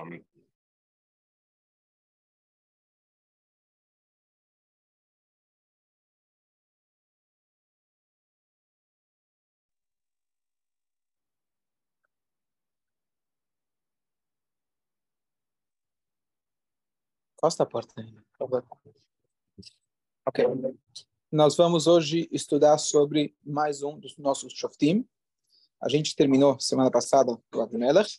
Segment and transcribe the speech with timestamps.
[0.00, 0.24] Amém.
[17.36, 17.94] Costa a porta.
[20.26, 20.44] Ok.
[21.30, 25.06] Nós vamos hoje estudar sobre mais um dos nossos Shoftim.
[25.78, 28.18] A gente terminou semana passada o Abimelech.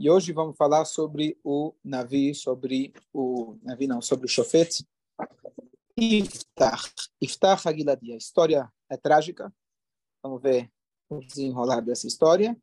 [0.00, 4.86] E hoje vamos falar sobre o Navi, sobre o Navi não, sobre o Shofet.
[5.96, 6.94] Iftach.
[7.20, 8.12] Iftach Aguiladi.
[8.12, 9.52] A história é trágica.
[10.22, 10.70] Vamos ver
[11.08, 12.56] o desenrolar dessa história.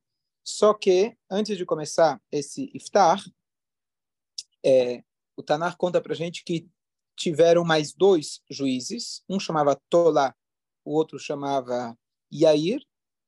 [0.45, 3.29] Só que, antes de começar esse Iftach,
[4.65, 5.03] é,
[5.35, 6.65] o Tanar conta para gente que
[7.17, 10.33] tiveram mais dois juízes, um chamava Tola,
[10.85, 11.97] o outro chamava
[12.33, 12.81] Yair,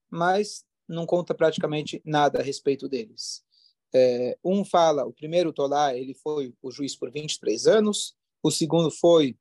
[0.09, 3.45] mas não conta praticamente nada a respeito deles.
[3.93, 8.91] É, um fala, o primeiro Tola, ele foi o juiz por 23 anos, o segundo
[8.91, 9.38] foi,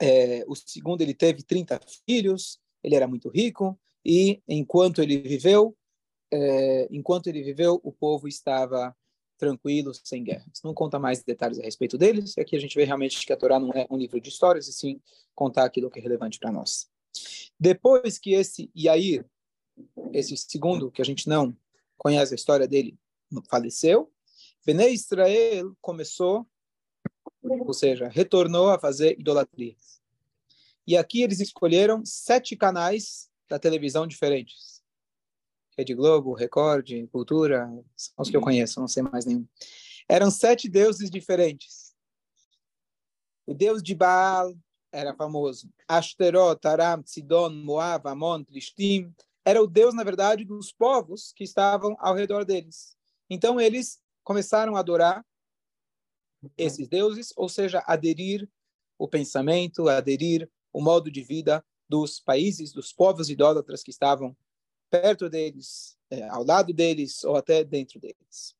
[0.00, 5.76] é, o segundo ele teve 30 filhos, ele era muito rico, e enquanto ele viveu,
[6.32, 8.94] é, enquanto ele viveu, o povo estava
[9.38, 10.60] tranquilos, sem guerras.
[10.62, 13.36] Não conta mais detalhes a respeito deles, e aqui a gente vê realmente que a
[13.36, 15.00] Torá não é um livro de histórias, e sim
[15.34, 16.88] contar aquilo que é relevante para nós.
[17.58, 19.24] Depois que esse Yair,
[20.12, 21.56] esse segundo, que a gente não
[21.96, 22.98] conhece a história dele,
[23.48, 24.12] faleceu,
[24.64, 26.46] Bene Israel começou,
[27.42, 29.76] ou seja, retornou a fazer idolatria.
[30.86, 34.74] E aqui eles escolheram sete canais da televisão diferentes
[35.76, 38.44] Rede Globo, Record, Cultura, são os que eu uhum.
[38.44, 39.46] conheço, não sei mais nenhum.
[40.08, 41.92] Eram sete deuses diferentes.
[43.46, 44.54] O deus de Baal
[44.92, 45.68] era famoso.
[45.88, 49.12] Ashterot, Aram, Sidon, Moab, Amon, Plishtim.
[49.44, 52.96] Era o deus, na verdade, dos povos que estavam ao redor deles.
[53.28, 55.24] Então, eles começaram a adorar
[56.56, 58.48] esses deuses, ou seja, aderir
[58.98, 64.36] o pensamento, aderir o modo de vida dos países, dos povos idólatras que estavam
[64.90, 68.54] perto deles, é, ao lado deles ou até dentro deles.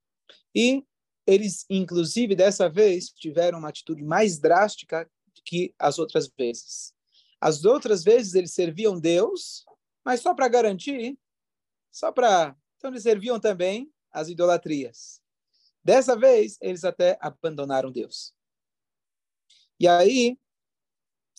[0.54, 0.84] E
[1.26, 5.08] eles, inclusive, dessa vez, tiveram uma atitude mais drástica
[5.44, 6.92] que as outras vezes.
[7.40, 9.64] As outras vezes eles serviam Deus,
[10.04, 11.18] mas só para garantir,
[11.92, 12.56] só para.
[12.76, 15.20] Então eles serviam também as idolatrias.
[15.82, 18.32] Dessa vez, eles até abandonaram Deus.
[19.78, 20.38] E aí,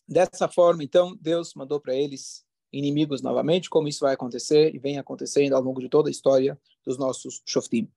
[0.07, 4.99] dessa forma, então, Deus mandou para eles inimigos novamente, como isso vai acontecer e vem
[4.99, 7.89] acontecendo ao longo de toda a história dos nossos Shoftim.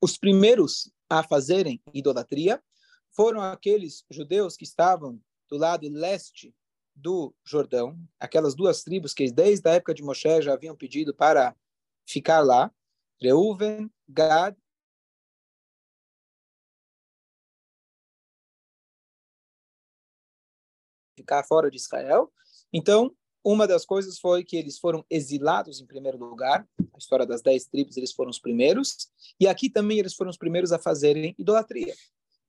[0.00, 2.62] Os primeiros a fazerem idolatria
[3.10, 6.54] foram aqueles judeus que estavam do lado leste
[6.94, 11.56] do Jordão, aquelas duas tribos que desde a época de Moshe já haviam pedido para
[12.06, 12.72] ficar lá,
[13.20, 14.56] Reuven, Gad
[21.20, 22.32] ficar fora de Israel.
[22.72, 23.14] Então,
[23.44, 27.64] uma das coisas foi que eles foram exilados em primeiro lugar, a história das dez
[27.66, 31.94] tribos, eles foram os primeiros, e aqui também eles foram os primeiros a fazerem idolatria.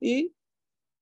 [0.00, 0.32] E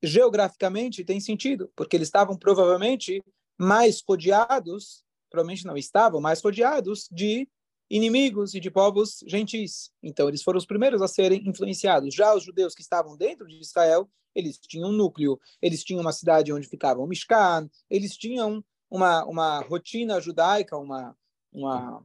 [0.02, 3.22] geograficamente tem sentido, porque eles estavam provavelmente
[3.58, 7.48] mais rodeados, provavelmente não estavam, mais rodeados de
[7.90, 9.90] inimigos e de povos gentis.
[10.02, 12.14] Então eles foram os primeiros a serem influenciados.
[12.14, 16.12] Já os judeus que estavam dentro de Israel, eles tinham um núcleo, eles tinham uma
[16.12, 21.16] cidade onde ficavam Mishkan, eles tinham uma, uma rotina judaica, uma,
[21.52, 22.04] uma,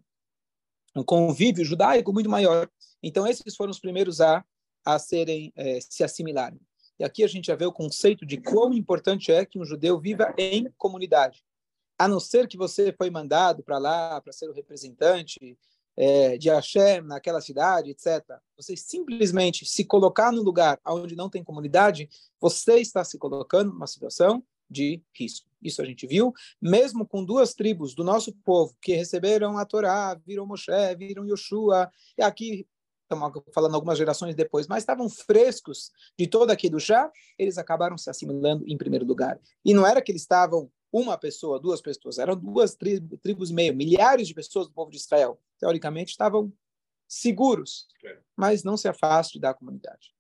[0.96, 2.69] um convívio judaico muito maior.
[3.02, 4.44] Então, esses foram os primeiros a,
[4.84, 6.59] a serem, é, se assimilarem.
[7.00, 10.00] E aqui a gente já vê o conceito de quão importante é que um judeu
[10.00, 11.44] viva em comunidade.
[11.97, 15.57] A não ser que você foi mandado para lá para ser o representante
[15.97, 18.23] é, de Hashem naquela cidade, etc.
[18.57, 23.88] Você simplesmente se colocar no lugar onde não tem comunidade, você está se colocando numa
[23.88, 25.47] situação de risco.
[25.61, 30.19] Isso a gente viu, mesmo com duas tribos do nosso povo que receberam a Torá,
[30.25, 32.67] viram Moshe, viram Yoshua, e aqui
[33.03, 38.09] estamos falando algumas gerações depois, mas estavam frescos de todo aquilo já, eles acabaram se
[38.09, 39.40] assimilando em primeiro lugar.
[39.64, 43.75] E não era que eles estavam uma pessoa, duas pessoas, eram duas tribos, tribos meio,
[43.75, 45.37] milhares de pessoas do povo de Israel.
[45.59, 46.53] Teoricamente estavam
[47.05, 47.85] seguros,
[48.33, 50.15] mas não se afaste da comunidade.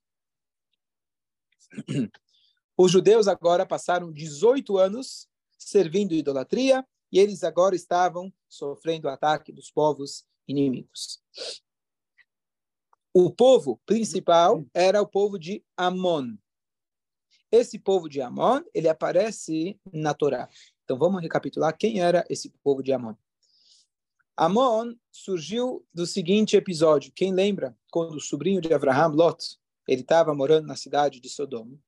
[2.77, 9.53] Os judeus agora passaram 18 anos servindo idolatria e eles agora estavam sofrendo o ataque
[9.53, 11.23] dos povos inimigos.
[13.13, 16.35] O povo principal era o povo de Amon.
[17.51, 20.49] Esse povo de Amon, ele aparece na Torá.
[20.83, 23.15] Então vamos recapitular quem era esse povo de Amon.
[24.37, 27.11] Amon surgiu do seguinte episódio.
[27.15, 29.57] Quem lembra quando o sobrinho de Abraham, Lot,
[29.87, 31.79] ele estava morando na cidade de Sodoma.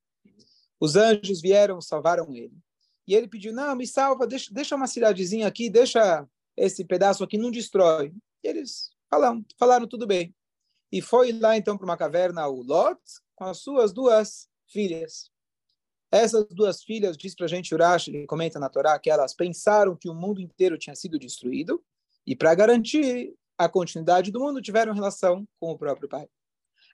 [0.79, 2.57] Os anjos vieram, salvaram ele.
[3.07, 7.37] E ele pediu: Não, me salva, deixa, deixa uma cidadezinha aqui, deixa esse pedaço aqui,
[7.37, 8.13] não destrói.
[8.43, 10.33] E eles falaram, falaram tudo bem.
[10.91, 13.01] E foi lá então para uma caverna o Lot
[13.35, 15.29] com as suas duas filhas.
[16.11, 19.95] Essas duas filhas, diz para a gente Urash, ele comenta na Torá, que elas pensaram
[19.95, 21.83] que o mundo inteiro tinha sido destruído
[22.25, 26.29] e para garantir a continuidade do mundo tiveram relação com o próprio pai.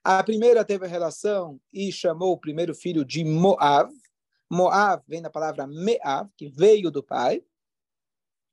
[0.04, 3.92] A primeira teve a relação e chamou o primeiro filho de Moav.
[4.50, 7.44] Moav vem da palavra Meav, que veio do pai.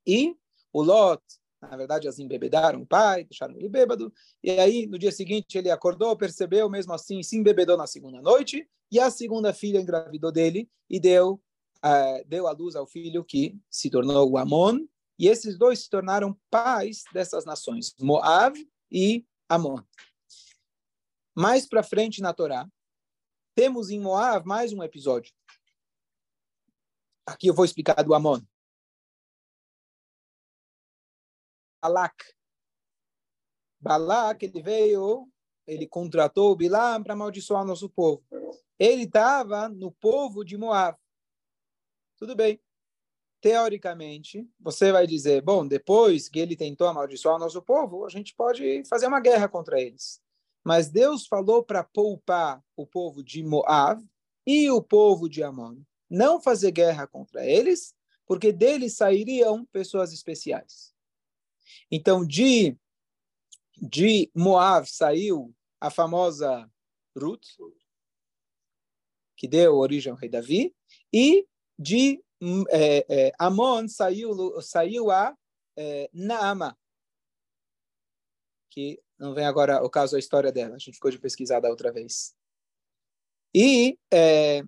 [0.05, 0.35] E
[0.71, 1.21] o Lot,
[1.61, 4.13] na verdade, as embebedaram o pai, deixaram ele bêbado.
[4.43, 8.67] E aí, no dia seguinte, ele acordou, percebeu, mesmo assim, se embebedou na segunda noite.
[8.91, 11.41] E a segunda filha engravidou dele e deu,
[11.77, 14.85] uh, deu à luz ao filho que se tornou o Amon.
[15.17, 18.53] E esses dois se tornaram pais dessas nações, Moav
[18.91, 19.77] e Amon.
[21.33, 22.67] Mais para frente na Torá,
[23.55, 25.33] temos em Moab mais um episódio.
[27.25, 28.41] Aqui eu vou explicar do Amon.
[31.81, 32.25] Balak.
[33.79, 35.31] Balak, ele veio,
[35.65, 38.23] ele contratou o Bilam para amaldiçoar nosso povo.
[38.79, 40.97] Ele estava no povo de Moab.
[42.17, 42.59] Tudo bem.
[43.39, 48.35] Teoricamente, você vai dizer, bom, depois que ele tentou amaldiçoar o nosso povo, a gente
[48.35, 50.21] pode fazer uma guerra contra eles.
[50.63, 54.03] Mas Deus falou para poupar o povo de Moab
[54.45, 55.77] e o povo de Amon,
[56.09, 57.95] não fazer guerra contra eles,
[58.27, 60.93] porque deles sairiam pessoas especiais.
[61.89, 62.77] Então, de,
[63.81, 66.69] de Moab saiu a famosa
[67.17, 67.47] Ruth,
[69.35, 70.75] que deu origem ao rei Davi,
[71.11, 71.47] e
[71.77, 72.23] de
[72.69, 75.35] é, é, Amon saiu, saiu a
[75.75, 76.77] é, Naama,
[78.69, 80.75] que não vem agora o caso, a história dela.
[80.75, 82.35] A gente ficou de pesquisar da outra vez.
[83.53, 84.63] E, é,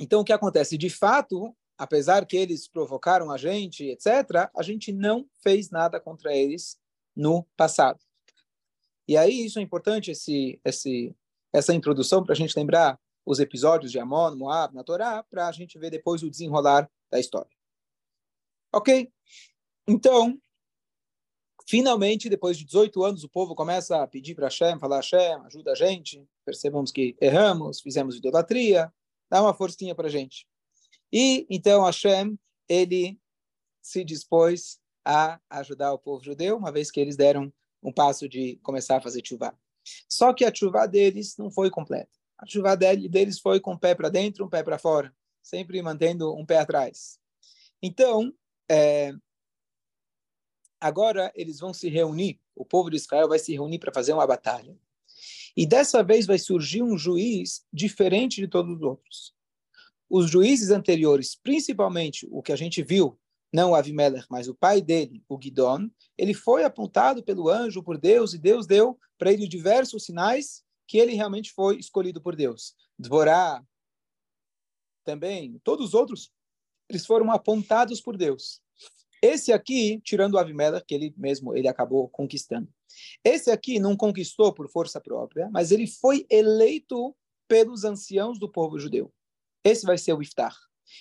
[0.00, 0.78] então, o que acontece?
[0.78, 6.34] De fato, apesar que eles provocaram a gente, etc., a gente não fez nada contra
[6.34, 6.78] eles
[7.16, 7.98] no passado.
[9.08, 11.16] E aí, isso é importante, esse, esse,
[11.52, 15.52] essa introdução, para a gente lembrar os episódios de Amon, Moab, na Torá, para a
[15.52, 17.50] gente ver depois o desenrolar da história.
[18.72, 19.10] Ok?
[19.88, 20.38] Então,
[21.68, 25.72] Finalmente, depois de 18 anos, o povo começa a pedir para Hashem, falar Hashem, ajuda
[25.72, 28.92] a gente, percebamos que erramos, fizemos idolatria,
[29.28, 30.46] dá uma forcinha para a gente.
[31.12, 32.38] E então Hashem,
[32.68, 33.18] ele
[33.82, 38.56] se dispôs a ajudar o povo judeu, uma vez que eles deram um passo de
[38.56, 39.56] começar a fazer chuva.
[40.08, 42.10] Só que a chuva deles não foi completa.
[42.36, 46.34] A chuva deles foi com um pé para dentro, um pé para fora, sempre mantendo
[46.34, 47.20] um pé atrás.
[47.80, 48.34] Então,
[48.68, 49.12] é,
[50.80, 54.26] agora eles vão se reunir, o povo de Israel vai se reunir para fazer uma
[54.26, 54.76] batalha.
[55.56, 59.32] E dessa vez vai surgir um juiz diferente de todos os outros.
[60.10, 63.18] Os juízes anteriores, principalmente o que a gente viu,
[63.56, 65.88] não o Avimelech, mas o pai dele, o Gidon,
[66.18, 70.98] ele foi apontado pelo anjo por Deus e Deus deu para ele diversos sinais que
[70.98, 72.74] ele realmente foi escolhido por Deus.
[72.98, 73.64] Dvorá,
[75.04, 76.30] também, todos os outros,
[76.86, 78.60] eles foram apontados por Deus.
[79.22, 82.68] Esse aqui, tirando o Avimela, que ele mesmo ele acabou conquistando.
[83.24, 87.16] Esse aqui não conquistou por força própria, mas ele foi eleito
[87.48, 89.10] pelos anciãos do povo judeu.
[89.64, 90.54] Esse vai ser o Iftar.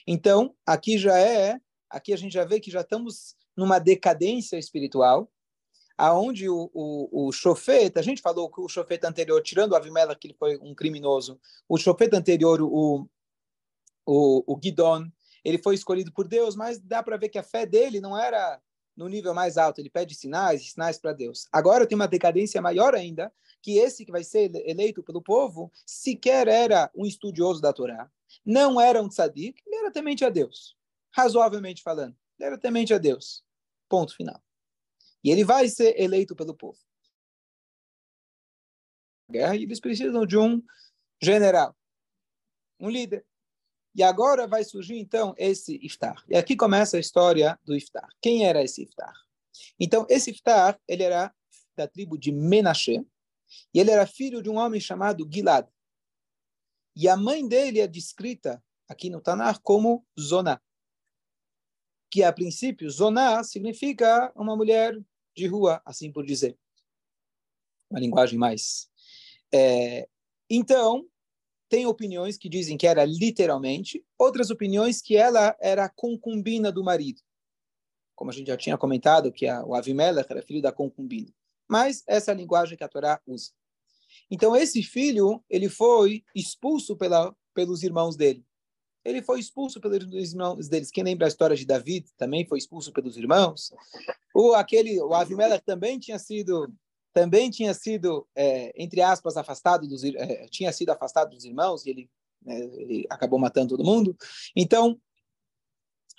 [0.07, 5.31] Então, aqui já é, aqui a gente já vê que já estamos numa decadência espiritual,
[5.97, 7.31] aonde o, o, o
[7.95, 11.39] a gente falou que o chofeta anterior, tirando o Avimela, que ele foi um criminoso,
[11.69, 13.07] o chofeta anterior, o,
[14.05, 15.09] o, o Gidon,
[15.43, 18.59] ele foi escolhido por Deus, mas dá para ver que a fé dele não era
[18.95, 21.47] no nível mais alto, ele pede sinais, sinais para Deus.
[21.51, 26.47] Agora tem uma decadência maior ainda, que esse que vai ser eleito pelo povo sequer
[26.47, 28.09] era um estudioso da Torá,
[28.45, 30.75] não era um tzadik, ele era temente a Deus,
[31.15, 33.43] razoavelmente falando, era temente a Deus.
[33.87, 34.43] Ponto final.
[35.23, 36.79] E ele vai ser eleito pelo povo.
[39.29, 40.61] Guerra, e eles precisam de um
[41.21, 41.75] general,
[42.79, 43.25] um líder.
[43.95, 46.23] E agora vai surgir, então, esse Iftar.
[46.27, 48.09] E aqui começa a história do Iftar.
[48.21, 49.13] Quem era esse Iftar?
[49.79, 51.33] Então, esse Iftar, ele era
[51.77, 53.05] da tribo de Menashe,
[53.73, 55.67] e ele era filho de um homem chamado Gilad.
[56.95, 60.61] E a mãe dele é descrita aqui no Tanar como Zona,
[62.15, 64.97] que a princípio, Zona significa uma mulher
[65.35, 66.57] de rua, assim por dizer.
[67.91, 68.87] Uma linguagem mais.
[69.53, 70.07] É,
[70.49, 71.05] então,
[71.67, 77.21] tem opiniões que dizem que era literalmente, outras opiniões que ela era concubina do marido.
[78.15, 81.33] Como a gente já tinha comentado, que a, o Avimelech era filho da concubina.
[81.67, 83.51] Mas essa é a linguagem que a Torá usa.
[84.31, 88.41] Então, esse filho, ele foi expulso pela, pelos irmãos dele.
[89.05, 90.89] Ele foi expulso pelos irmãos deles.
[90.89, 93.71] Quem lembra a história de David também foi expulso pelos irmãos.
[94.33, 96.73] O aquele, o Avimelech também tinha sido
[97.13, 101.91] também tinha sido é, entre aspas afastado dos é, tinha sido afastado dos irmãos e
[101.91, 102.09] ele
[102.41, 104.17] né, ele acabou matando todo mundo.
[104.55, 104.99] Então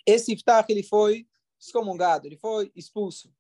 [0.07, 1.27] esse Iftach ele foi
[1.61, 3.33] excomungado, ele foi expulso.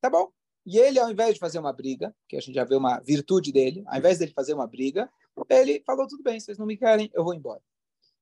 [0.00, 0.30] Tá bom?
[0.66, 3.52] E ele, ao invés de fazer uma briga, que a gente já vê uma virtude
[3.52, 5.10] dele, ao invés dele fazer uma briga,
[5.48, 7.60] ele falou: tudo bem, vocês não me querem, eu vou embora.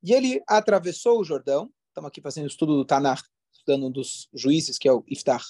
[0.03, 4.29] E ele atravessou o Jordão, estamos aqui fazendo o estudo do Tanakh, estudando um dos
[4.35, 5.43] juízes, que é o Iftar.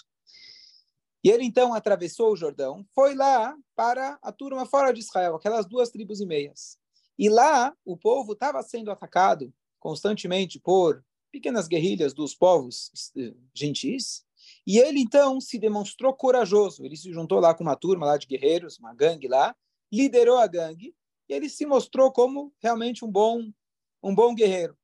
[1.25, 5.67] E ele então atravessou o Jordão, foi lá para a turma fora de Israel, aquelas
[5.67, 6.77] duas tribos e meias.
[7.19, 14.25] E lá o povo estava sendo atacado constantemente por pequenas guerrilhas dos povos eh, gentis,
[14.67, 16.85] e ele então se demonstrou corajoso.
[16.85, 19.57] Ele se juntou lá com uma turma lá de guerreiros, uma gangue lá,
[19.91, 20.95] liderou a gangue,
[21.29, 23.51] e ele se mostrou como realmente um bom
[24.03, 24.77] um bom guerreiro.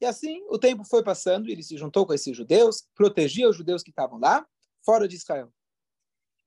[0.00, 3.82] E assim o tempo foi passando, ele se juntou com esses judeus, protegia os judeus
[3.82, 4.46] que estavam lá,
[4.82, 5.52] fora de Israel.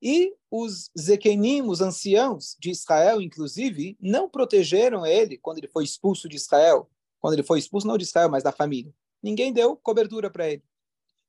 [0.02, 6.28] E os Zekenim, os anciãos de Israel, inclusive, não protegeram ele quando ele foi expulso
[6.28, 6.90] de Israel.
[7.20, 8.92] Quando ele foi expulso, não de Israel, mas da família.
[9.22, 10.62] Ninguém deu cobertura para ele.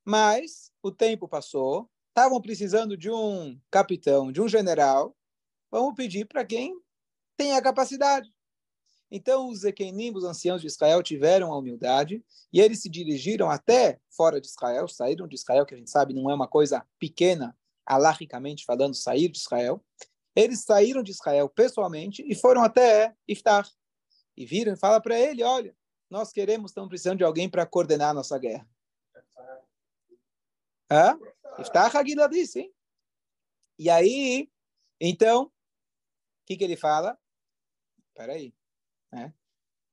[0.03, 5.15] Mas o tempo passou, estavam precisando de um capitão, de um general.
[5.71, 6.77] Vamos pedir para quem
[7.37, 8.34] tem a capacidade.
[9.15, 13.97] Então os Ekenim, os anciãos de Israel, tiveram a humildade e eles se dirigiram até
[14.09, 17.57] fora de Israel, saíram de Israel, que a gente sabe não é uma coisa pequena,
[17.85, 19.81] alahicamente falando, sair de Israel.
[20.35, 23.65] Eles saíram de Israel pessoalmente e foram até Iftar.
[24.35, 25.73] E viram e fala para ele, olha,
[26.09, 28.67] nós queremos, estamos precisando de alguém para coordenar a nossa guerra.
[30.91, 31.17] Hã?
[31.57, 32.73] Iftar Hagila disse, hein?
[33.79, 34.51] E aí,
[34.99, 35.51] então, o
[36.45, 37.17] que, que ele fala?
[38.09, 38.53] Espera aí.
[39.15, 39.33] Né?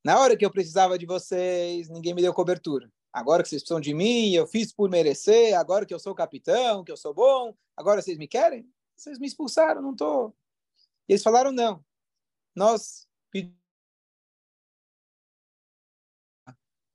[0.05, 2.93] Na hora que eu precisava de vocês, ninguém me deu cobertura.
[3.13, 5.55] Agora que vocês precisam de mim, eu fiz por merecer.
[5.55, 8.69] Agora que eu sou capitão, que eu sou bom, agora vocês me querem?
[8.97, 10.35] Vocês me expulsaram, não estou.
[11.09, 11.85] E eles falaram: não.
[12.55, 13.57] Nós pedimos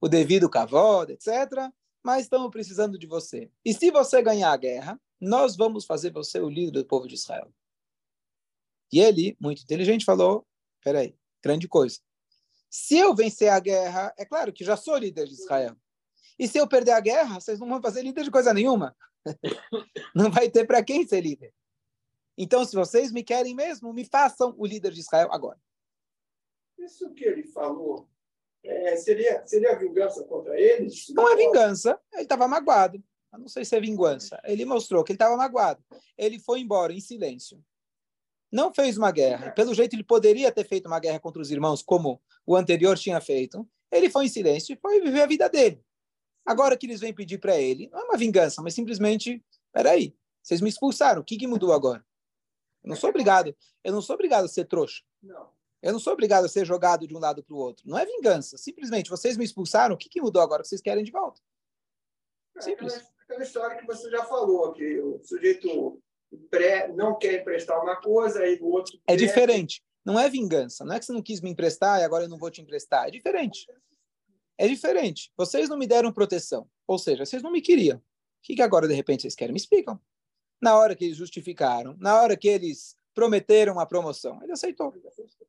[0.01, 1.72] o devido cavalo, etc.
[2.03, 3.50] Mas estamos precisando de você.
[3.63, 7.15] E se você ganhar a guerra, nós vamos fazer você o líder do povo de
[7.15, 7.51] Israel.
[8.91, 10.46] E ele, muito inteligente, falou:
[10.84, 12.00] peraí, grande coisa.
[12.70, 15.76] Se eu vencer a guerra, é claro que já sou líder de Israel.
[16.38, 18.96] E se eu perder a guerra, vocês não vão fazer líder de coisa nenhuma.
[20.16, 21.54] não vai ter para quem ser líder.
[22.38, 25.60] Então, se vocês me querem mesmo, me façam o líder de Israel agora.
[26.78, 28.08] Isso que ele falou
[28.64, 31.08] é, seria, seria vingança contra eles?
[31.10, 32.00] Não é vingança.
[32.14, 33.04] Ele estava magoado.
[33.34, 34.40] Eu não sei se é vingança.
[34.44, 35.84] Ele mostrou que ele estava magoado.
[36.18, 37.64] Ele foi embora em silêncio
[38.51, 39.51] não fez uma guerra.
[39.51, 43.20] Pelo jeito, ele poderia ter feito uma guerra contra os irmãos, como o anterior tinha
[43.20, 43.68] feito.
[43.92, 45.84] Ele foi em silêncio e foi viver a vida dele.
[46.46, 50.62] Agora que eles vêm pedir para ele, não é uma vingança, mas simplesmente, peraí, vocês
[50.62, 52.06] me expulsaram, o que, que mudou agora?
[52.84, 55.04] Eu não sou obrigado, eu não sou obrigado a ser trouxa.
[55.22, 55.50] Não.
[55.82, 57.88] Eu não sou obrigado a ser jogado de um lado para o outro.
[57.88, 58.58] Não é vingança.
[58.58, 61.39] Simplesmente, vocês me expulsaram, o que, que mudou agora que vocês querem de volta?
[62.56, 62.94] É, Simples.
[62.94, 66.01] É aquela história que você já falou, que o sujeito
[66.50, 69.00] pré, não quer emprestar uma coisa, aí o outro.
[69.07, 69.84] É diferente.
[70.05, 70.86] Não é vingança.
[70.86, 73.07] Não é que você não quis me emprestar e agora eu não vou te emprestar.
[73.07, 73.67] É diferente.
[74.57, 75.31] É diferente.
[75.38, 76.67] Vocês não me deram proteção.
[76.88, 77.98] Ou seja, vocês não me queriam.
[77.98, 78.01] O
[78.41, 79.53] que, que agora, de repente, vocês querem?
[79.53, 80.00] Me explicam.
[80.62, 84.93] Na hora que eles justificaram, na hora que eles prometeram a promoção, ele aceitou.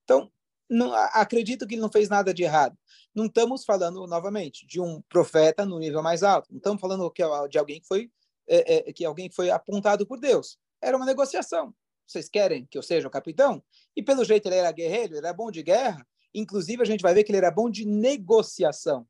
[0.02, 0.30] Então,
[0.68, 2.76] não, acredito que ele não fez nada de errado.
[3.14, 6.50] Não estamos falando, novamente, de um profeta no nível mais alto.
[6.50, 7.11] Não estamos falando
[7.49, 8.11] de alguém que foi,
[8.47, 11.75] é, é, que alguém foi apontado por Deus era uma negociação.
[12.06, 13.62] Vocês querem que eu seja o capitão?
[13.94, 16.06] E pelo jeito ele era guerreiro, ele era bom de guerra.
[16.35, 19.06] Inclusive a gente vai ver que ele era bom de negociação.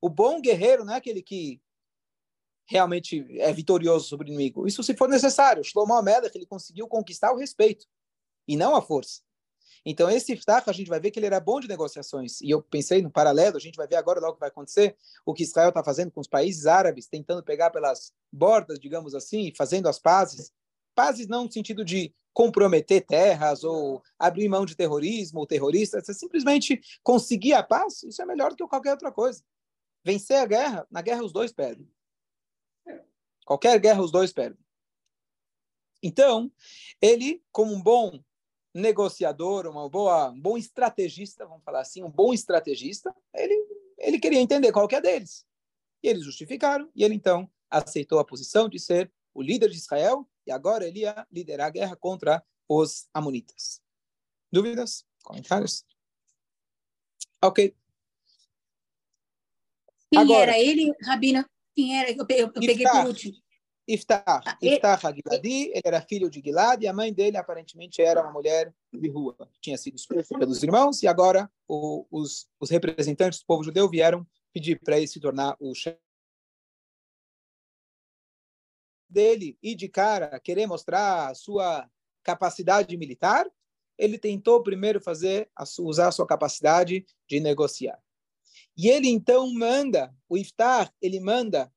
[0.00, 1.60] O bom guerreiro não é aquele que
[2.66, 4.66] realmente é vitorioso sobre o inimigo.
[4.66, 5.62] Isso se for necessário.
[5.62, 7.86] Shlomo Amelech, ele conseguiu conquistar o respeito
[8.46, 9.20] e não a força.
[9.84, 12.40] Então, esse Iftach, a gente vai ver que ele era bom de negociações.
[12.40, 14.96] E eu pensei no paralelo, a gente vai ver agora logo o que vai acontecer,
[15.24, 19.52] o que Israel está fazendo com os países árabes, tentando pegar pelas bordas, digamos assim,
[19.56, 20.52] fazendo as pazes
[20.94, 26.12] pazes não no sentido de comprometer terras ou abrir mão de terrorismo ou terroristas, é
[26.12, 29.42] simplesmente conseguir a paz, isso é melhor do que qualquer outra coisa.
[30.04, 31.90] Vencer a guerra, na guerra os dois perdem.
[33.44, 34.58] Qualquer guerra os dois perdem.
[36.02, 36.50] Então,
[37.00, 38.22] ele, como um bom
[38.72, 43.54] negociador, uma boa, um bom estrategista, vamos falar assim, um bom estrategista, ele,
[43.98, 45.44] ele queria entender qual que é deles.
[46.02, 50.26] E eles justificaram, e ele então aceitou a posição de ser o líder de Israel
[50.50, 53.80] e agora ele ia liderar a guerra contra os amonitas.
[54.50, 55.06] Dúvidas?
[55.22, 55.84] Comentários?
[57.40, 57.72] Ok.
[60.10, 61.48] Quem agora, era ele, Rabina?
[61.72, 62.10] Quem era?
[62.10, 63.36] Eu, peguei por último.
[63.86, 64.24] Iftah.
[64.26, 68.32] Ah, Iftah Hagiladi, ele era filho de Gilad e a mãe dele aparentemente era uma
[68.32, 69.36] mulher de rua.
[69.60, 74.26] Tinha sido expulso pelos irmãos e agora o, os, os representantes do povo judeu vieram
[74.52, 76.09] pedir para ele se tornar o chefe
[79.10, 81.88] dele e de cara querer mostrar a sua
[82.22, 83.46] capacidade militar,
[83.98, 85.50] ele tentou primeiro fazer
[85.80, 88.00] usar a sua capacidade de negociar.
[88.76, 91.70] E ele então manda, o Iftar, ele manda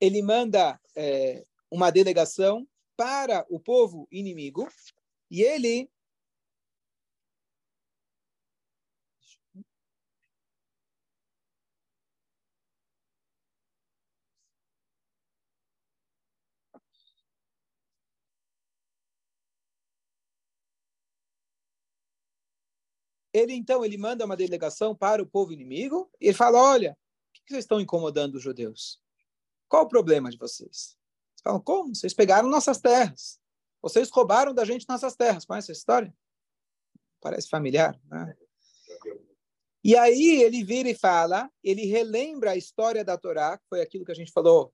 [0.00, 4.68] ele manda é, uma delegação para o povo inimigo
[5.30, 5.90] e ele
[23.32, 27.32] ele então ele manda uma delegação para o povo inimigo e ele fala: olha, o
[27.32, 29.00] que vocês estão incomodando os judeus?
[29.68, 30.96] Qual o problema de vocês?
[31.32, 31.94] Eles falam, como?
[31.94, 33.38] Vocês pegaram nossas terras.
[33.80, 35.44] Vocês roubaram da gente nossas terras.
[35.44, 36.14] Conhece essa história?
[37.20, 38.36] Parece familiar, né?
[39.84, 44.04] E aí ele vira e fala, ele relembra a história da Torá, que foi aquilo
[44.04, 44.72] que a gente falou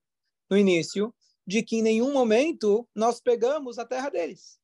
[0.50, 1.14] no início,
[1.46, 4.58] de que em nenhum momento nós pegamos a terra deles.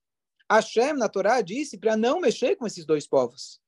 [0.51, 3.61] Hashem, na Torá, disse para não mexer com esses dois povos.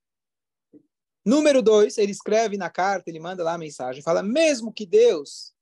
[1.25, 5.52] Número dois, ele escreve na carta, ele manda lá a mensagem, fala, mesmo que Deus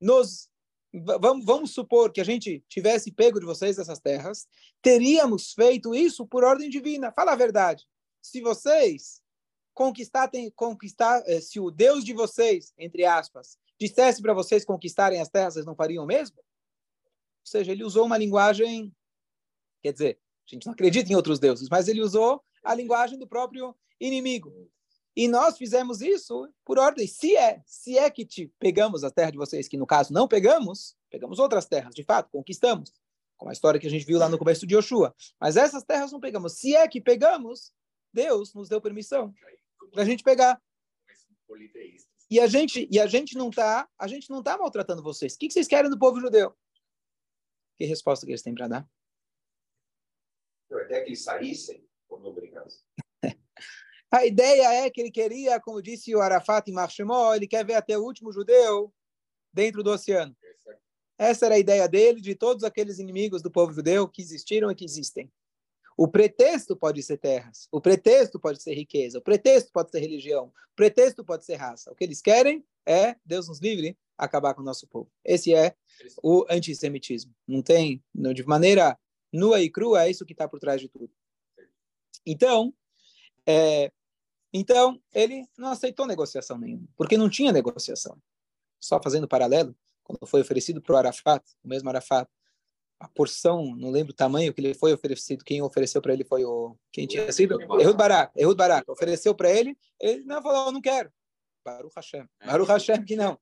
[0.00, 0.50] nos
[0.92, 4.48] vamos, vamos supor que a gente tivesse pego de vocês essas terras,
[4.82, 7.12] teríamos feito isso por ordem divina.
[7.12, 7.86] Fala a verdade.
[8.20, 9.22] Se vocês
[9.72, 15.28] conquistassem, conquistar, eh, se o Deus de vocês, entre aspas, dissesse para vocês conquistarem as
[15.28, 16.38] terras, vocês não fariam mesmo?
[16.38, 18.94] Ou seja, ele usou uma linguagem,
[19.82, 23.26] quer dizer, a gente não acredita em outros deuses, mas ele usou a linguagem do
[23.26, 24.70] próprio inimigo.
[25.16, 27.06] E nós fizemos isso por ordem.
[27.06, 30.28] Se é, se é que te pegamos a terra de vocês, que no caso não
[30.28, 32.92] pegamos, pegamos outras terras, de fato, conquistamos,
[33.36, 35.14] como a história que a gente viu lá no começo de Yoshua.
[35.40, 36.54] Mas essas terras não pegamos.
[36.54, 37.72] Se é que pegamos,
[38.12, 39.34] Deus nos deu permissão
[39.92, 40.60] para a gente pegar.
[42.30, 45.34] E a gente e a gente não tá, a gente não tá maltratando vocês.
[45.34, 46.56] O que vocês querem do povo judeu?
[47.76, 48.90] Que resposta que eles têm para dar?
[50.70, 51.89] Até que eles saíssem.
[54.10, 57.74] A ideia é que ele queria, como disse o Arafat em Marshemó, ele quer ver
[57.74, 58.92] até o último judeu
[59.52, 60.36] dentro do oceano.
[61.16, 64.74] Essa era a ideia dele, de todos aqueles inimigos do povo judeu que existiram e
[64.74, 65.30] que existem.
[65.96, 70.46] O pretexto pode ser terras, o pretexto pode ser riqueza, o pretexto pode ser religião,
[70.46, 71.92] o pretexto pode ser raça.
[71.92, 75.10] O que eles querem é, Deus nos livre, acabar com o nosso povo.
[75.24, 75.76] Esse é
[76.22, 77.34] o antissemitismo.
[77.46, 78.98] Não tem, de maneira
[79.32, 81.10] nua e crua, é isso que está por trás de tudo.
[82.24, 82.72] Então,
[83.46, 83.92] é,
[84.52, 88.20] então, ele não aceitou negociação nenhuma, porque não tinha negociação.
[88.80, 92.28] Só fazendo paralelo, quando foi oferecido para o Arafat, o mesmo Arafat,
[92.98, 96.44] a porção, não lembro o tamanho que ele foi oferecido, quem ofereceu para ele foi
[96.44, 100.82] o quem tinha sido Ehud Barak, Ehud Barak ofereceu para ele, ele não falou, não
[100.82, 101.10] quero.
[101.64, 102.28] Baruch Hashem.
[102.44, 103.38] Baruch Hashem que não.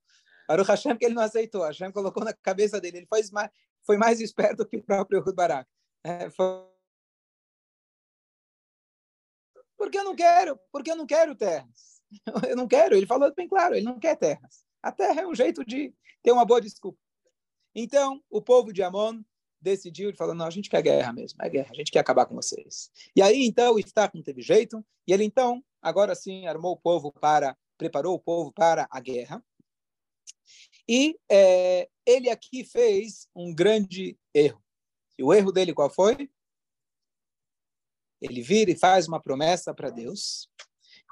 [0.46, 1.64] Baruch Hashem que ele não aceitou.
[1.64, 3.50] Hashem colocou na cabeça dele, ele foi mais,
[3.84, 5.68] foi mais esperto que o próprio Ehud Barak.
[6.04, 6.64] É, foi
[9.78, 11.96] porque eu não quero, porque eu não quero terras.
[12.48, 14.64] Eu não quero, ele falou bem claro, ele não quer terras.
[14.82, 16.98] A terra é um jeito de ter uma boa desculpa.
[17.74, 19.20] Então, o povo de Amon
[19.60, 22.24] decidiu, ele falou, não, a gente quer guerra mesmo, é guerra, a gente quer acabar
[22.24, 22.90] com vocês.
[23.14, 26.76] E aí, então, o Isaac não teve jeito, e ele, então, agora sim, armou o
[26.78, 29.44] povo para, preparou o povo para a guerra.
[30.88, 34.64] E é, ele aqui fez um grande erro.
[35.18, 36.30] E o erro dele qual foi?
[38.20, 40.48] Ele vira e faz uma promessa para Deus.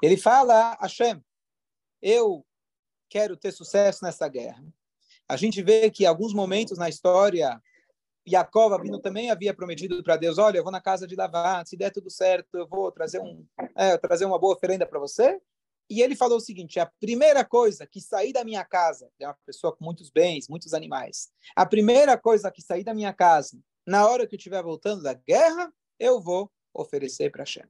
[0.01, 1.23] Ele fala, Hashem,
[2.01, 2.45] eu
[3.09, 4.63] quero ter sucesso nessa guerra.
[5.27, 7.61] A gente vê que em alguns momentos na história,
[8.25, 11.77] Jacob Abino também havia prometido para Deus, olha, eu vou na casa de Lavan, se
[11.77, 15.39] der tudo certo, eu vou trazer, um, é, trazer uma boa oferenda para você.
[15.89, 19.37] E ele falou o seguinte, a primeira coisa que sair da minha casa, é uma
[19.45, 24.05] pessoa com muitos bens, muitos animais, a primeira coisa que sair da minha casa, na
[24.05, 27.65] hora que eu estiver voltando da guerra, eu vou oferecer para Hashem.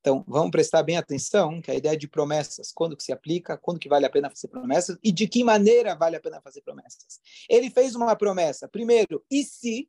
[0.00, 3.78] Então, vamos prestar bem atenção que a ideia de promessas, quando que se aplica, quando
[3.78, 7.20] que vale a pena fazer promessas e de que maneira vale a pena fazer promessas.
[7.48, 9.88] Ele fez uma promessa, primeiro, e se,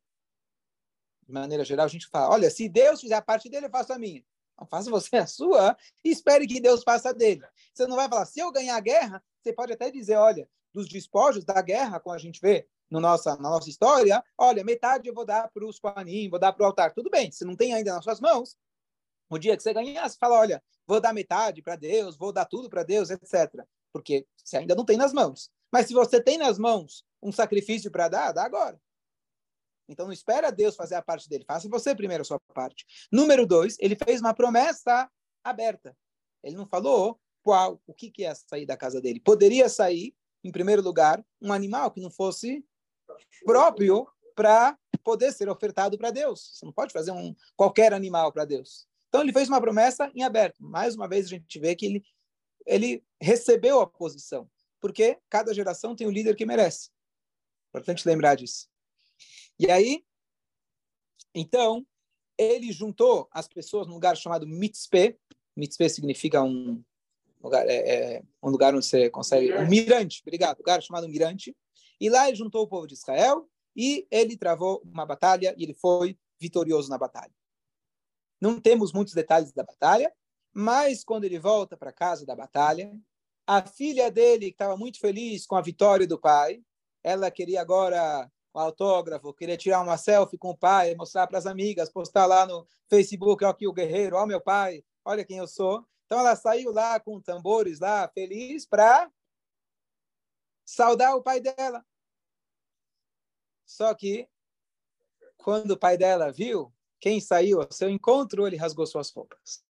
[1.26, 3.92] de maneira geral, a gente fala, olha, se Deus fizer a parte dele, eu faço
[3.92, 4.24] a minha.
[4.56, 7.42] Não faça você a sua e espere que Deus faça a dele.
[7.72, 10.88] Você não vai falar, se eu ganhar a guerra, você pode até dizer, olha, dos
[10.88, 15.14] despojos da guerra, como a gente vê no nossa, na nossa história, olha, metade eu
[15.14, 16.92] vou dar para os Kohanim, vou dar para o altar.
[16.92, 18.56] Tudo bem, se não tem ainda nas suas mãos,
[19.30, 22.44] o dia que você ganhar, você fala, olha, vou dar metade para Deus, vou dar
[22.44, 23.64] tudo para Deus, etc.
[23.92, 25.50] Porque você ainda não tem nas mãos.
[25.72, 28.80] Mas se você tem nas mãos um sacrifício para dar, dá agora.
[29.88, 32.86] Então não espera Deus fazer a parte dele, faça você primeiro a sua parte.
[33.12, 35.10] Número dois, ele fez uma promessa
[35.42, 35.96] aberta.
[36.42, 39.20] Ele não falou qual, o que, que ia sair da casa dele.
[39.20, 42.64] Poderia sair, em primeiro lugar, um animal que não fosse
[43.44, 46.52] próprio para poder ser ofertado para Deus.
[46.54, 48.86] Você não pode fazer um qualquer animal para Deus.
[49.08, 50.62] Então ele fez uma promessa em aberto.
[50.62, 52.04] Mais uma vez a gente vê que ele
[52.66, 54.50] ele recebeu a posição,
[54.80, 56.90] porque cada geração tem o líder que merece.
[57.68, 58.68] Importante lembrar disso.
[59.58, 60.04] E aí,
[61.34, 61.86] então,
[62.38, 65.18] ele juntou as pessoas num lugar chamado Mitzpe.
[65.56, 66.82] Mitzpe significa um
[67.42, 67.74] lugar, é,
[68.16, 69.52] é, um lugar onde você consegue.
[69.52, 70.56] Um mirante, obrigado.
[70.56, 71.54] Um lugar chamado Mirante.
[72.00, 75.74] E lá ele juntou o povo de Israel e ele travou uma batalha e ele
[75.74, 77.32] foi vitorioso na batalha.
[78.40, 80.12] Não temos muitos detalhes da batalha,
[80.52, 82.92] mas quando ele volta para casa da batalha,
[83.46, 86.62] a filha dele, que estava muito feliz com a vitória do pai,
[87.02, 91.46] ela queria agora um autógrafo, queria tirar uma selfie com o pai, mostrar para as
[91.46, 95.48] amigas, postar lá no Facebook, ó aqui o guerreiro, ó meu pai, olha quem eu
[95.48, 95.84] sou.
[96.06, 99.10] Então ela saiu lá com tambores lá, feliz para
[100.64, 101.84] saudar o pai dela.
[103.66, 104.28] Só que,
[105.36, 109.64] quando o pai dela viu quem saiu ao seu encontro, ele rasgou suas roupas.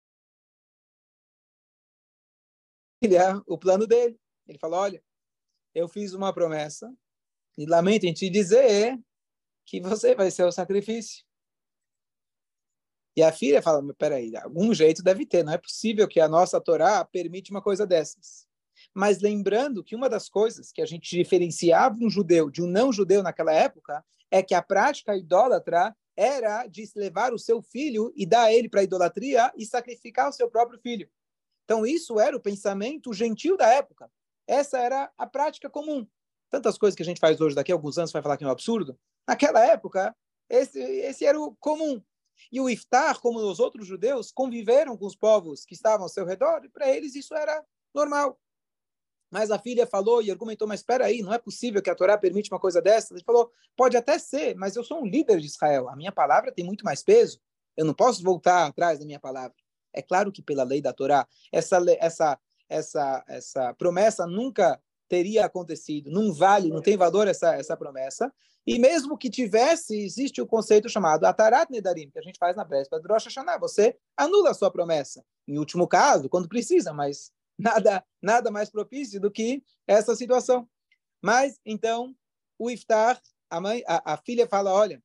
[3.02, 4.18] É o plano dele.
[4.46, 5.02] Ele falou: Olha,
[5.74, 6.94] eu fiz uma promessa
[7.56, 8.98] e lamento em te dizer
[9.64, 11.24] que você vai ser o sacrifício.
[13.16, 16.28] E a filha fala: Mas peraí, algum jeito deve ter, não é possível que a
[16.28, 18.46] nossa Torá permite uma coisa dessas.
[18.94, 22.92] Mas lembrando que uma das coisas que a gente diferenciava um judeu de um não
[22.92, 28.26] judeu naquela época é que a prática idólatra era de levar o seu filho e
[28.26, 31.08] dar ele para a idolatria e sacrificar o seu próprio filho.
[31.64, 34.10] Então, isso era o pensamento gentil da época.
[34.46, 36.06] Essa era a prática comum.
[36.50, 38.46] Tantas coisas que a gente faz hoje, daqui a alguns anos, vai falar que é
[38.46, 38.98] um absurdo.
[39.26, 40.14] Naquela época,
[40.50, 42.02] esse, esse era o comum.
[42.50, 46.26] E o iftar, como os outros judeus, conviveram com os povos que estavam ao seu
[46.26, 47.64] redor, e para eles isso era
[47.94, 48.38] normal.
[49.32, 52.18] Mas a filha falou e argumentou, mas espera aí, não é possível que a Torá
[52.18, 53.14] permite uma coisa dessa.
[53.14, 55.88] Ele falou, pode até ser, mas eu sou um líder de Israel.
[55.88, 57.40] A minha palavra tem muito mais peso.
[57.74, 59.56] Eu não posso voltar atrás da minha palavra.
[59.90, 66.10] É claro que pela lei da Torá, essa, essa, essa, essa promessa nunca teria acontecido.
[66.10, 68.30] Não vale, não tem valor essa, essa promessa.
[68.66, 72.64] E mesmo que tivesse, existe o conceito chamado Atarat Nedarim, que a gente faz na
[72.64, 73.58] véspera do Rosh Hashanah.
[73.58, 75.24] Você anula a sua promessa.
[75.48, 80.68] Em último caso, quando precisa, mas nada, nada mais propício do que essa situação.
[81.20, 82.14] Mas, então,
[82.58, 85.02] o iftar, a, mãe, a, a filha fala, olha,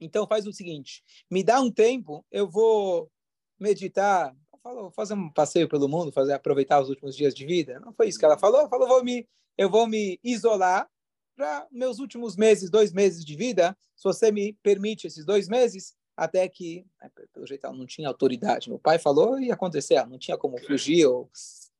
[0.00, 3.10] então faz o seguinte, me dá um tempo, eu vou
[3.58, 7.80] meditar, falou, fazer um passeio pelo mundo, fazer aproveitar os últimos dias de vida.
[7.80, 8.68] Não foi isso que ela falou.
[8.68, 10.88] Falou, vou me, eu vou me isolar
[11.34, 13.76] para meus últimos meses, dois meses de vida.
[13.96, 18.08] Se você me permite esses dois meses, até que, né, pelo jeito, ela não tinha
[18.08, 18.68] autoridade.
[18.68, 21.06] Meu pai falou e acontecer, ela não tinha como fugir.
[21.06, 21.30] Ou...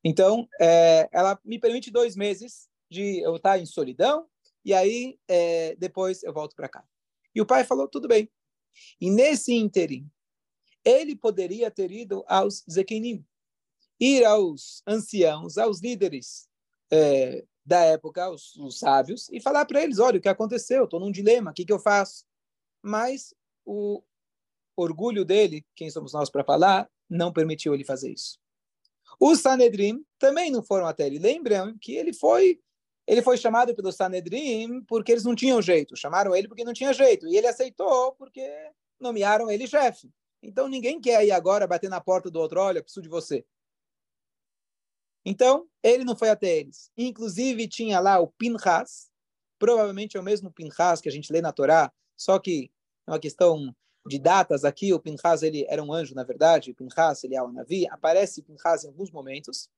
[0.05, 4.29] Então, é, ela me permite dois meses de eu estar em solidão
[4.65, 6.85] e aí é, depois eu volto para cá.
[7.35, 8.31] E o pai falou, tudo bem.
[9.01, 10.09] E nesse ínterim,
[10.85, 13.27] ele poderia ter ido aos Zekinim,
[13.99, 16.49] ir aos anciãos, aos líderes
[16.93, 21.01] é, da época, os, os, sábios, e falar para eles, olha, o que aconteceu, estou
[21.01, 22.25] num dilema, o que, que eu faço?
[22.81, 23.35] Mas
[23.67, 24.01] o,
[24.83, 28.39] orgulho dele, quem somos nós para falar, não permitiu ele fazer isso.
[29.21, 31.19] Os Sanedrim também não foram até ele.
[31.19, 32.61] Lembram que ele foi
[33.07, 35.97] ele foi chamado pelo Sanedrim porque eles não tinham jeito.
[35.97, 37.27] Chamaram ele porque não tinha jeito.
[37.27, 38.47] E ele aceitou porque
[39.01, 40.11] nomearam ele chefe.
[40.43, 43.45] Então ninguém quer ir agora bater na porta do outro, olha, preciso de você.
[45.25, 46.91] Então, ele não foi até eles.
[46.97, 49.11] Inclusive, tinha lá o Pinhas,
[49.59, 52.71] provavelmente é o mesmo Pinhas que a gente lê na Torá, só que
[53.07, 53.75] é uma questão
[54.09, 57.43] de datas aqui, o Pinchas ele era um anjo, na verdade, o Pinchas ele é
[57.43, 59.71] o Navi, aparece Pinchas em alguns momentos,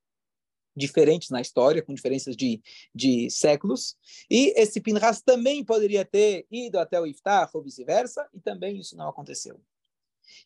[0.76, 2.62] diferentes na história, com diferenças de,
[2.94, 3.96] de séculos,
[4.30, 8.96] e esse Pinchas também poderia ter ido até o Iftar, ou vice-versa, e também isso
[8.96, 9.60] não aconteceu.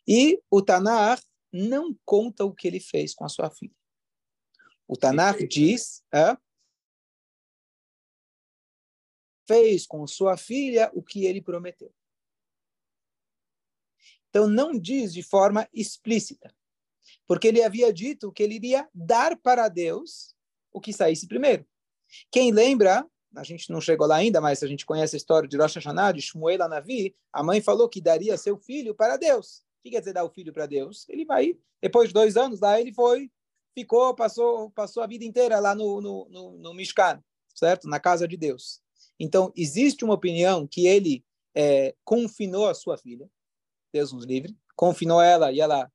[0.09, 3.75] E o Tanar não conta o que ele fez com a sua filha.
[4.89, 6.03] O Tanar diz...
[9.47, 11.93] fez com sua filha o que ele prometeu.
[14.35, 16.53] Então, não diz de forma explícita,
[17.25, 20.35] porque ele havia dito que ele iria dar para Deus
[20.73, 21.65] o que saísse primeiro.
[22.33, 25.57] Quem lembra a gente não chegou lá ainda, mas a gente conhece a história de
[25.57, 29.59] Rosh Hashanah, de Shmuel Anavi, a mãe falou que daria seu filho para Deus.
[29.59, 31.09] O que quer dizer dar o filho para Deus?
[31.09, 33.31] Ele vai, depois de dois anos, lá ele foi,
[33.73, 37.23] ficou, passou, passou a vida inteira lá no, no, no, no Mishkan,
[37.55, 37.89] certo?
[37.89, 38.81] Na casa de Deus.
[39.19, 43.29] Então, existe uma opinião que ele é, confinou a sua filha,
[43.95, 45.91] Deus nos livre, confinou ela e ela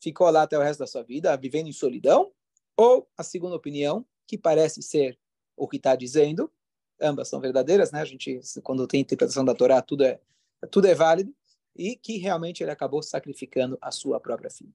[0.00, 2.32] ficou lá até o resto da sua vida, vivendo em solidão,
[2.74, 5.18] ou a segunda opinião, que parece ser
[5.54, 6.50] o que está dizendo,
[6.98, 8.00] ambas são verdadeiras, né?
[8.00, 10.18] A gente, quando tem interpretação da Torá, tudo é,
[10.70, 11.34] tudo é válido,
[11.76, 14.74] e que realmente ele acabou sacrificando a sua própria filha.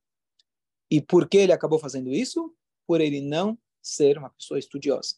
[0.90, 2.54] E por que ele acabou fazendo isso?
[2.86, 5.16] Por ele não ser uma pessoa estudiosa.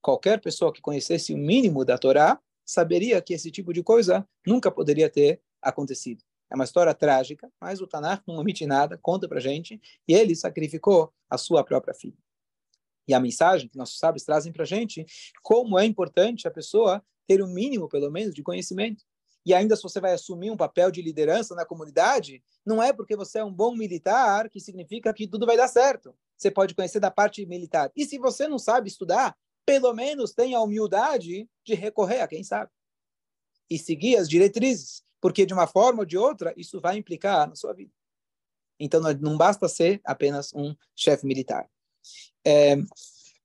[0.00, 4.70] Qualquer pessoa que conhecesse o mínimo da Torá saberia que esse tipo de coisa nunca
[4.70, 6.24] poderia ter acontecido.
[6.52, 10.36] É uma história trágica, mas o Tanakh não omite nada, conta para gente, e ele
[10.36, 12.18] sacrificou a sua própria filha.
[13.08, 15.06] E a mensagem que nossos sábios trazem para gente,
[15.42, 19.02] como é importante a pessoa ter o um mínimo, pelo menos, de conhecimento.
[19.46, 23.16] E ainda se você vai assumir um papel de liderança na comunidade, não é porque
[23.16, 26.14] você é um bom militar que significa que tudo vai dar certo.
[26.36, 27.90] Você pode conhecer da parte militar.
[27.96, 29.34] E se você não sabe estudar,
[29.64, 32.70] pelo menos tenha a humildade de recorrer a quem sabe.
[33.70, 37.54] E seguir as diretrizes, porque de uma forma ou de outra, isso vai implicar na
[37.54, 37.92] sua vida.
[38.78, 41.70] Então, não basta ser apenas um chefe militar.
[42.44, 42.74] É...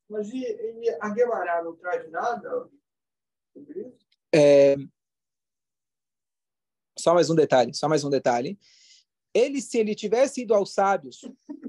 [0.09, 2.67] Mas e, e a Guemará não traz nada
[3.53, 4.07] sobre isso?
[4.33, 4.75] É...
[6.97, 8.57] Só mais um detalhe, só mais um detalhe.
[9.31, 11.21] Ele, se ele tivesse ido aos sábios,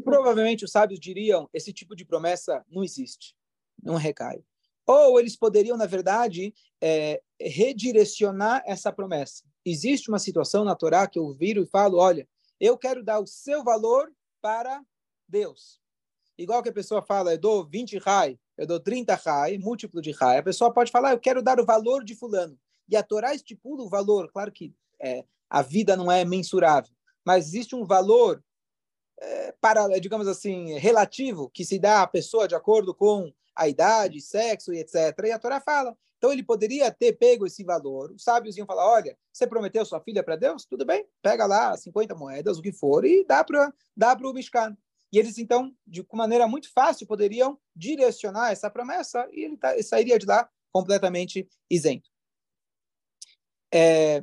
[0.03, 3.37] provavelmente os sábios diriam: esse tipo de promessa não existe,
[3.83, 4.43] não recai.
[4.87, 9.45] Ou eles poderiam, na verdade, é, redirecionar essa promessa.
[9.71, 12.29] Existe uma situação na Torá que eu viro e falo: olha,
[12.61, 14.83] eu quero dar o seu valor para
[15.29, 15.81] Deus.
[16.37, 20.13] Igual que a pessoa fala, eu dou 20 rai, eu dou 30 rai, múltiplo de
[20.13, 20.39] rai.
[20.39, 22.59] A pessoa pode falar, eu quero dar o valor de fulano.
[22.89, 24.31] E a Torá estipula o valor.
[24.33, 26.93] Claro que é, a vida não é mensurável,
[27.25, 28.43] mas existe um valor
[29.21, 34.21] é, para, digamos assim, relativo que se dá à pessoa de acordo com a idade,
[34.21, 35.19] sexo e etc.
[35.25, 35.97] E a Torá fala.
[36.19, 38.11] Então ele poderia ter pego esse valor.
[38.11, 40.65] Os sábios iam falar: olha, você prometeu sua filha para Deus?
[40.65, 44.77] Tudo bem, pega lá 50 moedas, o que for, e dá para dá o Mishkan.
[45.13, 50.19] E eles, então, de maneira muito fácil, poderiam direcionar essa promessa e ele, tá, sairia
[50.19, 52.11] de lá completamente isento.
[53.73, 54.23] É...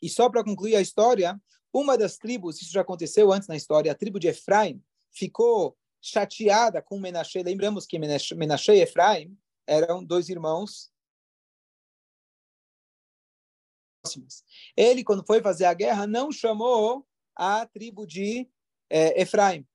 [0.00, 1.40] E só para concluir a história,
[1.72, 6.80] uma das tribos, isso já aconteceu antes na história, a tribo de Efraim, ficou chateada
[6.80, 7.42] com Menashe.
[7.42, 10.90] Lembramos que Menashe e Efraim eram dois irmãos
[14.02, 14.44] próximas.
[14.76, 18.48] Ele, quando foi fazer a guerra, não chamou a tribo de
[18.88, 19.66] é, Efraim.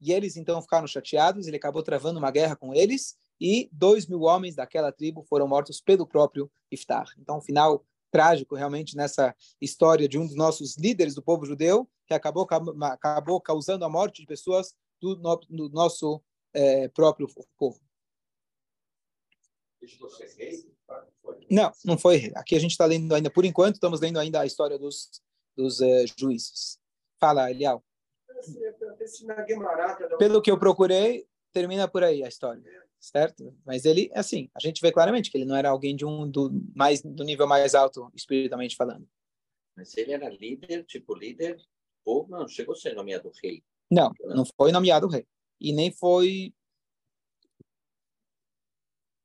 [0.00, 4.22] E eles então ficaram chateados, ele acabou travando uma guerra com eles, e dois mil
[4.22, 7.12] homens daquela tribo foram mortos pelo próprio Iftar.
[7.18, 11.88] Então, um final trágico realmente nessa história de um dos nossos líderes do povo judeu,
[12.06, 12.46] que acabou,
[12.82, 16.22] acabou causando a morte de pessoas do, no, do nosso
[16.54, 17.26] é, próprio
[17.58, 17.80] povo.
[21.50, 22.32] Não, não foi.
[22.36, 25.10] Aqui a gente está lendo ainda, por enquanto, estamos lendo ainda a história dos,
[25.56, 26.78] dos uh, juízes.
[27.18, 27.84] Fala, Elial.
[30.18, 32.62] Pelo que eu procurei, termina por aí a história,
[32.98, 33.56] certo?
[33.64, 36.50] Mas ele, assim, a gente vê claramente que ele não era alguém de um do
[36.74, 39.06] mais do nível mais alto espiritualmente falando.
[39.76, 41.60] Mas ele era líder, tipo líder,
[42.04, 43.62] ou não chegou a ser nomeado rei?
[43.92, 45.26] Não, não foi nomeado rei
[45.60, 46.54] e nem foi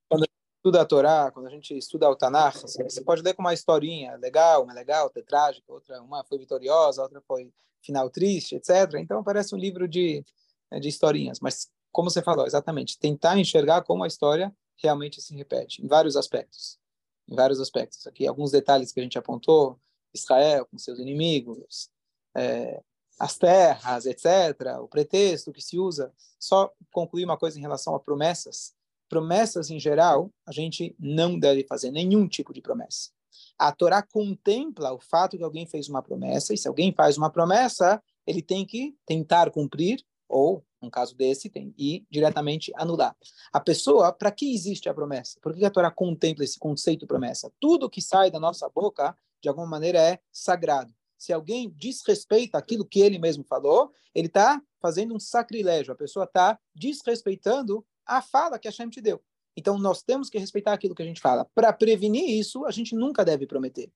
[0.09, 0.25] quando
[0.57, 4.17] estuda a Torá, quando a gente estuda o Tanakh, você pode ler com uma historinha
[4.17, 7.49] legal, uma legal, outra trágica, outra uma foi vitoriosa, outra foi
[7.81, 8.95] final triste, etc.
[8.99, 10.21] Então parece um livro de
[10.69, 15.33] né, de historinhas, mas como você falou, exatamente, tentar enxergar como a história realmente se
[15.33, 16.77] repete em vários aspectos,
[17.25, 18.05] em vários aspectos.
[18.05, 19.79] Aqui alguns detalhes que a gente apontou:
[20.13, 21.89] Israel com seus inimigos,
[22.35, 22.83] é,
[23.19, 24.79] as terras, etc.
[24.81, 26.13] O pretexto que se usa.
[26.39, 28.77] Só concluir uma coisa em relação a promessas
[29.07, 33.09] promessas em geral, a gente não deve fazer nenhum tipo de promessa.
[33.57, 37.29] A Torá contempla o fato que alguém fez uma promessa, e se alguém faz uma
[37.29, 43.15] promessa, ele tem que tentar cumprir, ou, no caso desse, tem ir diretamente anular.
[43.51, 45.39] A pessoa, para que existe a promessa?
[45.41, 47.51] Por que a Torá contempla esse conceito promessa?
[47.59, 50.93] Tudo que sai da nossa boca, de alguma maneira, é sagrado.
[51.17, 55.91] Se alguém desrespeita aquilo que ele mesmo falou, ele está fazendo um sacrilégio.
[55.91, 59.21] A pessoa está desrespeitando a fala que a Hashem te deu.
[59.55, 61.45] Então, nós temos que respeitar aquilo que a gente fala.
[61.55, 63.91] Para prevenir isso, a gente nunca deve prometer.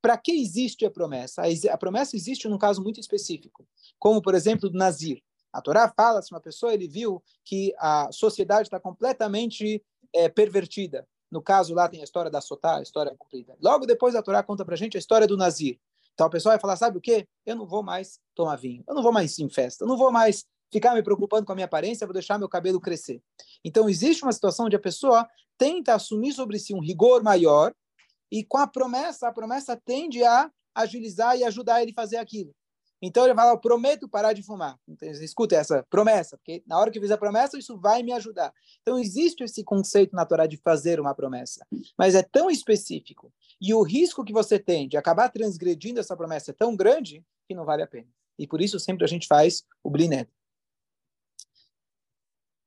[0.00, 1.42] Para que existe a promessa?
[1.70, 3.66] A promessa existe num caso muito específico,
[3.98, 5.22] como, por exemplo, do Nazir.
[5.52, 11.06] A Torá fala, se uma pessoa ele viu que a sociedade está completamente é, pervertida.
[11.30, 13.56] No caso, lá tem a história da Sotá, a história cumprida.
[13.60, 15.78] Logo depois, a Torá conta para a gente a história do Nazir.
[16.14, 17.26] Então, a pessoa vai falar, sabe o quê?
[17.44, 20.12] Eu não vou mais tomar vinho, eu não vou mais em festa, eu não vou
[20.12, 23.22] mais ficar me preocupando com a minha aparência, vou deixar meu cabelo crescer.
[23.64, 27.74] Então, existe uma situação onde a pessoa tenta assumir sobre si um rigor maior
[28.30, 32.54] e com a promessa, a promessa tende a agilizar e ajudar ele a fazer aquilo.
[33.02, 34.78] Então ele fala, eu prometo parar de fumar.
[34.88, 38.12] Então, escuta essa promessa, porque na hora que eu fizer a promessa, isso vai me
[38.12, 38.54] ajudar.
[38.80, 41.66] Então existe esse conceito na Torá de fazer uma promessa,
[41.98, 43.32] mas é tão específico
[43.64, 47.54] e o risco que você tem de acabar transgredindo essa promessa é tão grande que
[47.54, 48.08] não vale a pena.
[48.36, 50.28] E por isso sempre a gente faz o blinet.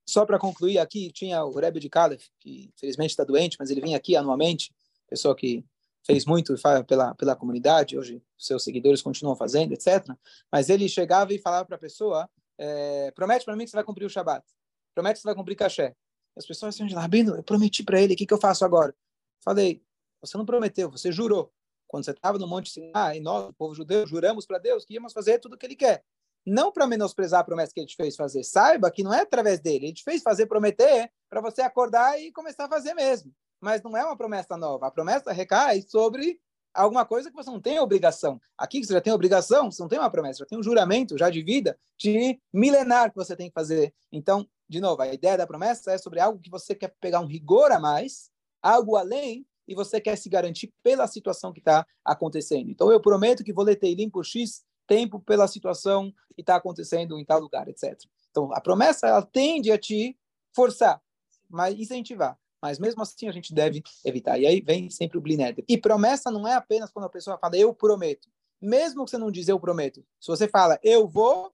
[0.07, 3.81] Só para concluir aqui, tinha o Rebbe de Calef, que infelizmente está doente, mas ele
[3.81, 4.73] vem aqui anualmente,
[5.09, 5.65] pessoa que
[6.05, 6.55] fez muito
[6.87, 10.07] pela, pela comunidade, hoje seus seguidores continuam fazendo, etc.
[10.49, 13.83] Mas ele chegava e falava para a pessoa, é, promete para mim que você vai
[13.83, 14.45] cumprir o Shabat,
[14.93, 15.93] promete que você vai cumprir caché.
[16.37, 18.95] As pessoas assim, Rabino, eu prometi para ele, o que, que eu faço agora?
[19.43, 19.84] Falei,
[20.25, 21.51] você não prometeu, você jurou.
[21.87, 25.13] Quando você estava no Monte Sinai, nós, o povo judeu, juramos para Deus que íamos
[25.13, 26.03] fazer tudo o que ele quer.
[26.45, 28.43] Não para menosprezar a promessa que ele te fez fazer.
[28.43, 29.87] Saiba que não é através dele.
[29.87, 33.33] Ele te fez fazer prometer para você acordar e começar a fazer mesmo
[33.65, 34.87] mas não é uma promessa nova.
[34.87, 36.39] A promessa recai sobre
[36.73, 38.39] alguma coisa que você não tem obrigação.
[38.55, 41.17] Aqui que você já tem obrigação, você não tem uma promessa, já tem um juramento
[41.17, 43.93] já de vida, de milenar que você tem que fazer.
[44.11, 47.25] Então, de novo, a ideia da promessa é sobre algo que você quer pegar um
[47.25, 48.29] rigor a mais,
[48.61, 52.69] algo além, e você quer se garantir pela situação que está acontecendo.
[52.69, 57.17] Então, eu prometo que vou ler Teilim por X tempo pela situação que está acontecendo
[57.17, 57.99] em tal lugar, etc.
[58.29, 60.17] Então, a promessa, ela tende a te
[60.53, 61.01] forçar,
[61.49, 64.39] mas incentivar mas mesmo assim a gente deve evitar.
[64.39, 65.63] E aí vem sempre o Blineder.
[65.67, 68.27] E promessa não é apenas quando a pessoa fala eu prometo.
[68.59, 70.03] Mesmo que você não diz eu prometo.
[70.19, 71.53] Se você fala eu vou,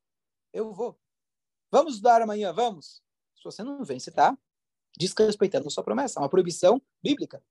[0.53, 0.97] eu vou.
[1.69, 3.01] Vamos estudar amanhã, vamos.
[3.35, 4.37] Se você não vem, você está
[4.97, 6.17] desrespeitando sua promessa.
[6.17, 7.43] É uma proibição bíblica.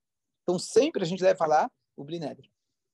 [0.50, 2.44] Então sempre a gente deve falar o Blineder.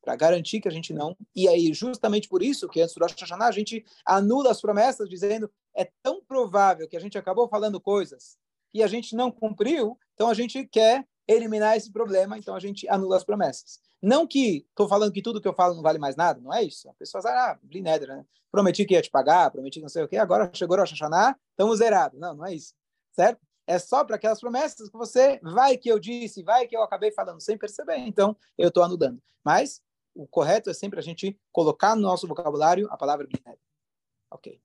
[0.03, 1.17] Para garantir que a gente não.
[1.35, 5.09] E aí, justamente por isso, que antes do Rosh Hashanah, a gente anula as promessas,
[5.09, 8.37] dizendo é tão provável que a gente acabou falando coisas
[8.75, 12.87] e a gente não cumpriu, então a gente quer eliminar esse problema, então a gente
[12.91, 13.81] anula as promessas.
[14.03, 16.63] Não que estou falando que tudo que eu falo não vale mais nada, não é
[16.63, 16.91] isso.
[16.91, 18.25] A pessoa diz, ah, Blineder, né?
[18.51, 21.37] prometi que ia te pagar, prometi que não sei o quê, agora chegou a Hashanah,
[21.51, 22.21] estamos zerados.
[22.21, 22.75] Não, não é isso,
[23.13, 23.46] certo?
[23.67, 27.11] É só para aquelas promessas que você vai que eu disse, vai que eu acabei
[27.11, 29.21] falando sem perceber, então eu estou anulando.
[29.45, 29.83] Mas
[30.15, 33.61] o correto é sempre a gente colocar no nosso vocabulário a palavra Blineder.
[34.31, 34.61] Ok.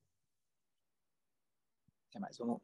[2.12, 2.38] Que mais?
[2.38, 2.62] Vamos